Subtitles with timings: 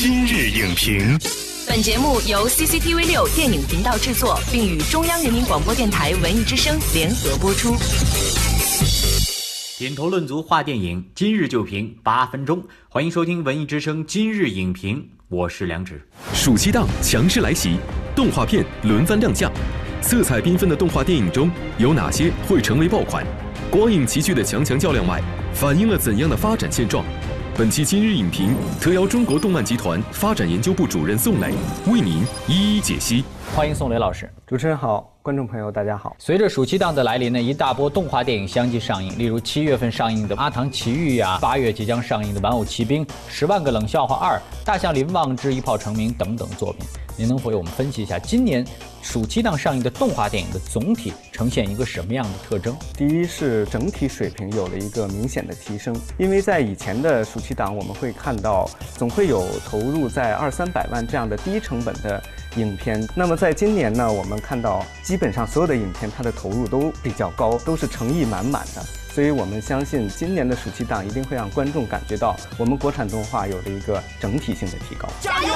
[0.00, 1.18] 今日影评，
[1.66, 7.74] 本节目由 CCTV 六电影频道制作，并与中央人民广播电台文艺之声联合播出。
[9.76, 16.00] 点头论足话电影，今日就评八分钟，欢迎收听文艺之声今日影评，我是梁植。
[16.32, 17.76] 暑期档强势来袭，
[18.14, 19.50] 动画片轮番亮相，
[20.00, 23.26] 色彩缤纷的动画电影中有哪些会成为爆款？
[23.68, 25.20] 光影齐聚的强强较量外，
[25.52, 27.04] 反映了怎样的发展现状？
[27.58, 31.52] 本期今日影评特邀中国动漫集团发展研究部主任宋磊
[31.88, 33.24] 为您一一解析。
[33.54, 34.30] 欢迎宋雷老师。
[34.46, 36.14] 主持人好，观众朋友大家好。
[36.18, 46.86] 随着暑期档的来临呢，一大波动画电影相继上映，例如七月份上映的《阿唐奇遇》呀，八月即将上映的《玩偶奇兵》《十万个冷笑话二》《大象林旺之一炮成名》等等作品。
[47.16, 48.64] 您能否为我们分析一下今年
[49.02, 52.76] 暑期档上映的动画电影的总体呈现一个什么样的特征？
[52.96, 62.22] 第一是整体水平有了一个明显的提升，因为在以前的暑期档，我们会看到总会有投入在二三百万这样的低成本的
[62.54, 63.04] 影片。
[63.16, 68.82] 那么在今年呢，我们看到基本上所有的影片它的投入都比较高，都是诚意满满的。
[69.14, 75.08] 所以我们相信今年的暑期档一定会让观众感觉到我们国产动画有了一个整体性的提高。
[75.20, 75.54] 加油，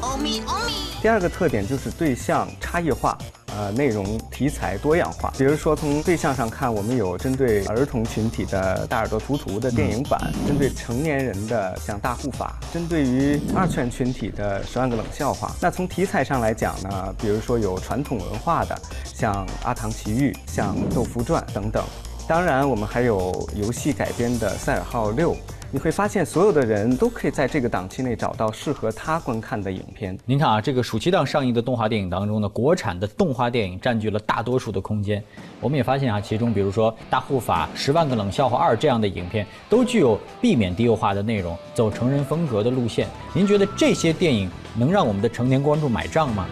[0.00, 0.72] 欧米欧米！
[1.02, 3.18] 第二个特点就是对象差异化，
[3.56, 5.32] 呃，内容题材多样化。
[5.36, 15.48] 比如说从对象上看，我们有针对儿童群体的《大耳朵图图》的电影版，针对成年人的像《大护法》，针对于二次元群体的《十万个冷笑话》。
[15.60, 21.84] 那从题材上来讲呢，比如说有传统文化的，像《阿唐奇遇》、像《豆腐传》等等。
[22.28, 25.34] 当然，我们还有游戏改编的《赛尔号六》，
[25.72, 30.18] 你会发现所有的人都可以在这个档期内找到适合他观看的影片。
[30.26, 35.22] 您看啊，这个暑期档上映的动画电影当中呢，国产的动画电影占据了大多数的空间。
[35.60, 43.06] 我们也发现啊，其中比如说《大护法》《十万个冷笑话二》这样的影片，都具有避免低幼化的内容，走成人风格的路线。
[43.32, 46.48] 您觉得这些电影能让我们的成年观众买账吗？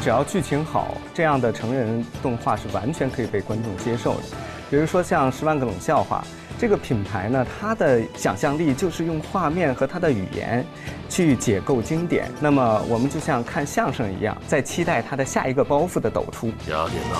[0.00, 4.22] 只要剧情好，这样的成人动画是完全可以被观众接受的。
[4.70, 6.24] 比如说像《十万个冷笑话》
[6.60, 10.62] 这个品牌呢，它的想象力就是用画面和它的语言
[11.08, 12.30] 去解构经典。
[12.38, 16.48] 那么我们就像看相声一样，在期待它的下一个包袱的抖出。
[16.68, 17.16] 雅典娜，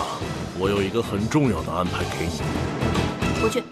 [0.59, 2.43] 我有一个很重要的安排给你。
[3.43, 3.63] 我去。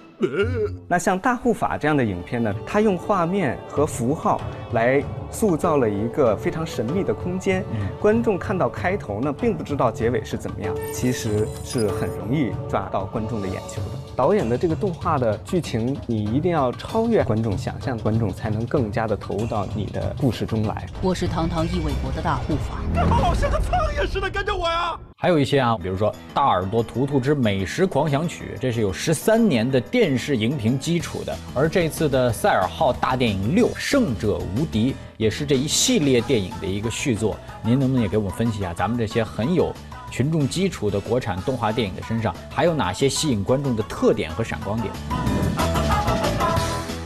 [0.89, 4.41] 那像《大护法》这样的影片呢，它用画面和符号
[4.73, 7.65] 来塑造了一个非常神秘的空间。
[8.01, 13.99] 观众看到开头呢，并不知道结尾是怎么样，其实是很容易抓到观众的眼球的。
[14.17, 20.87] 导演的这个动画的剧情，你一定要超越观众想象，观众才能更加的投入到你的故事中来。
[21.01, 24.99] 我是堂堂一尾国的大护法，干嘛老像个苍蝇似的跟着我呀！
[25.21, 31.37] 还有一些啊，比如说《大耳朵图图之美食狂想曲》，这是有十三年的电电视荧屏基础的。
[31.55, 37.39] 而这次的《赛尔号大电影六：胜者无敌》，也是这一系列电影的一个续作。
[37.63, 39.71] 您能不能也给我们分析一下，咱们这些很有
[40.11, 44.91] 群众基础的国产动画电影的身上，还有哪些吸引观众的特点和闪光点？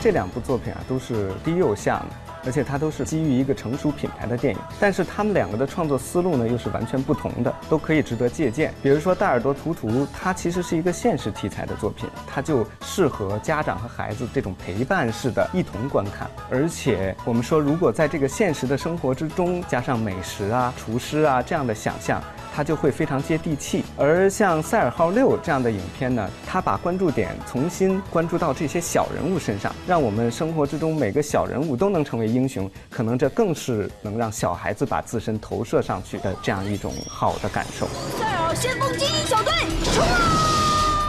[0.01, 2.22] 这两部作品啊，都是低幼向的。
[2.45, 8.73] 而且它都是基于一个成熟品牌的电影，但是他们两个的创作思路呢又是完全不同的，都可以值得借鉴。
[8.81, 16.29] 比如说《大耳朵图图》，它其实是一个现实题材的作品，它就适合家长和孩子这种陪伴式的一同观看。
[16.49, 22.21] 而且我们说，如果在这个现实的生活之中加上美食啊、厨师啊这样的想象。
[22.55, 37.87] 它就会非常接地气，而像《赛尔号六》这样的影片呢，它把关注点重新关注到这些小人物身上，让我们生活之中每个小人物都能成为英雄，可能这更是能让小孩子把自身投射上去的这样一种好的感受。
[38.19, 39.51] 赛尔先锋精英小队，
[39.83, 40.62] 冲啊！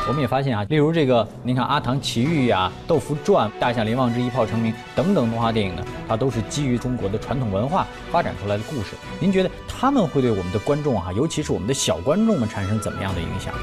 [0.06, 8.97] 我们也发现啊，例如这个，您看《阿唐奇遇》呀，《豆腐传》《大象林旺之一炮成名》等等动画电影呢，它都是基于中国的传统文化发展出来的故事。
[9.19, 13.54] 您觉得他们会对我们的观众哈，尤其是我们的小观众们产生怎么样的影响？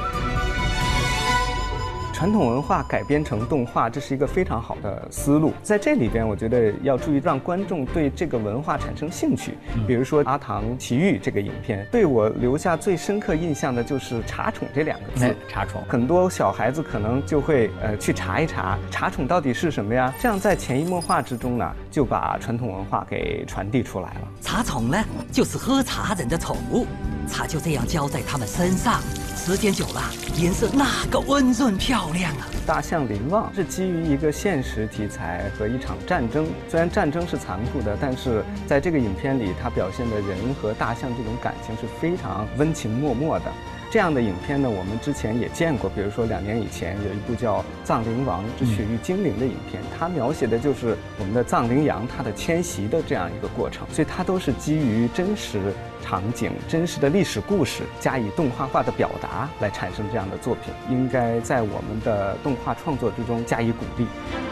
[2.21, 5.51] 传统文化改编成动画，这是一个非常好的思路。
[5.63, 9.57] 在这里边，我觉得要注意让观众对这个文化产生兴趣。
[9.87, 15.35] 比如说《阿唐奇遇》这个影片，对我留下最深刻印象的就是“查宠”这两个字。
[15.49, 20.13] 查宠，很多小孩子可能就会呃去查一查，查宠到底是什么呀？
[20.21, 24.21] 这样在潜移默化之中呢，就把传统文化给传递出来了。
[24.41, 26.85] 查宠呢，就是喝茶人的宠物，
[27.27, 29.01] 茶就这样浇在他们身上。
[29.35, 30.03] 时间久了，
[30.37, 32.47] 颜色那个温润漂亮啊！
[32.67, 43.51] 大象林旺是基于一个现实题材和一场战争，虽然战争是残酷的，但是在这个影片里，它表现的人和大象这种感情是非常温情脉脉的。
[43.91, 64.07] 这样的影片呢，我们之前也见过，比如说两年以前有一部叫《藏羚王之雪域精灵》的影片，它描写的就是我们的藏羚羊它的迁徙的这样一个过程，所以它都是基于真实场景、真实的历史故事加以动画化的表达来产生这样的作品，应该在我们的动画创作之中加以鼓励。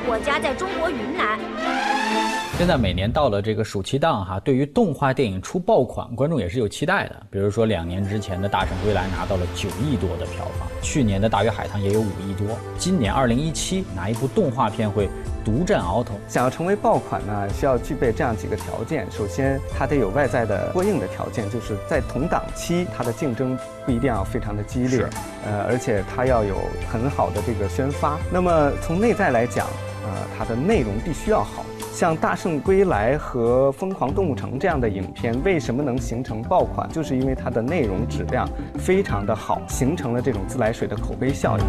[0.06, 1.99] 我家在中国云南。
[2.60, 7.16] 现在每年到了这个暑期档哈，对于动画电影出爆款，观众也是有期待的。
[7.32, 15.08] 比如说两年之前的《大圣归来》拿到了九亿多的票房，去年的《大鱼海棠》也有五亿多，今年二零一七哪一部动画片会
[15.46, 16.16] 独占鳌头？
[16.28, 25.08] 想要成为爆款呢，需要具备这样几个条件：首先，它得有外在的过硬的条件，就是在同档期，它的竞争不一定要非常的激烈，
[25.46, 26.58] 呃，而且它要有
[26.92, 28.20] 很好的这个宣发。
[28.30, 29.66] 那么从内在来讲，
[30.04, 31.64] 呃，它的内容必须要好。
[31.92, 36.88] 像《大圣归来》和《疯狂动物城》这样的影片，为什么能形成爆款？
[36.90, 38.48] 就是因为它的内容质量
[38.78, 41.66] 非常的好，形成了这种自来水的口碑效应。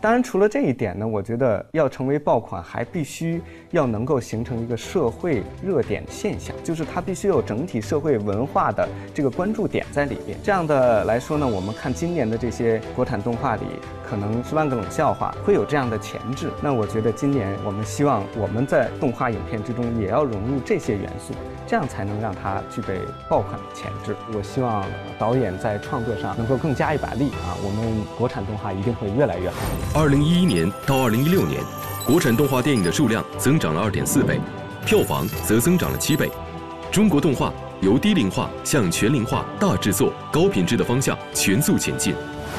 [0.00, 3.42] 当然，除了这一点呢，我觉得要成为爆款，还必须
[3.72, 10.38] 要能够形成一个社会热点现象，就是它必须有整体社会文化的这个关注点在里边。
[10.44, 13.62] 这样的来说呢，我们看今年的这些国产动画里，
[14.08, 16.50] 可能《十万个冷笑话》会有这样的潜质。
[16.62, 21.34] 那我觉得今年我们希望我们在动画影片之中也要融入这些元素，
[21.66, 24.16] 这样才能让它具备爆款的潜质。
[24.32, 24.84] 我希望
[25.18, 29.56] 导演在创作上能够更加一把力啊，我们国产动画一定会越来越好。
[29.94, 31.60] 二零一一年到二零一六年，
[32.06, 34.38] 国产动画电影的数量增长了二点四倍，
[34.84, 36.30] 票房则增长了七倍。
[36.92, 42.14] 中国动画由低龄化向全龄化、大制作、高品质的方向全速前进。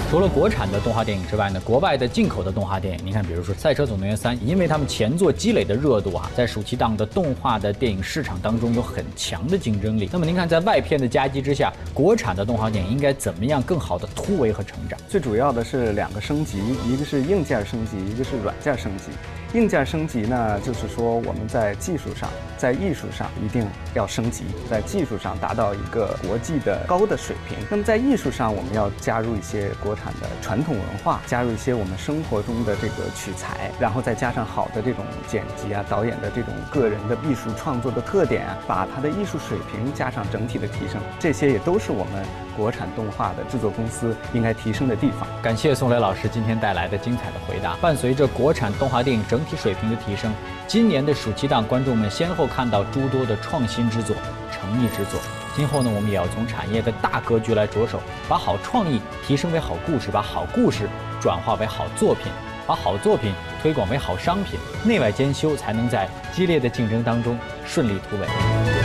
[0.09, 10.09] 除了国产的动画电影之外呢，国外的进口的动画电影，您看，比如说《赛车总动员三》，因为他们前作积累的热度啊，在暑期档的动画的电影市场当中有很强的竞争力。
[10.09, 14.97] 那么您看，在外片的夹击之下，国产的动画电影应该怎么样更好的突围和成长？
[15.09, 16.57] 最主要的是两个升级，
[16.87, 19.11] 一个是硬件升级，一个是软件升级。
[19.53, 27.57] 硬件升级呢，就是说我们在技术上、在艺术上一定要升级，在技术上达到一个国际的高的水平。
[27.69, 42.25] 那么在艺术上，我们要加入一些国产的传统文化，加入一些我们生活中的这个取材，然后再加上好的这种剪辑啊、导演的这种个人的艺术创作的特点啊，把它的艺术水平加上整体的提升，这些也都是我们
[42.57, 45.27] 国产动画的制作公司应该提升的地方。
[45.41, 47.75] 感谢宋磊老师今天带来的精彩的回答。
[47.75, 50.33] 伴随着国产动画电影整体水平的提升，
[50.67, 54.15] 今年的暑期档，观众们先后看到诸多的创新之作、
[54.51, 55.19] 诚意之作。
[55.55, 60.89] 今后呢，我们也要从产业的大格局来着手，把好创意提升为好故事，把好故事
[61.21, 62.31] 转化为好作品，
[62.67, 68.76] 把好作品推广为好商品，内外兼修，才能在激烈的竞争当中顺利突围。